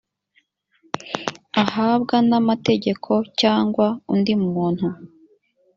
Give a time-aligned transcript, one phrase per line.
[1.63, 4.87] ahabwa n amategeko cyangwa undi muntu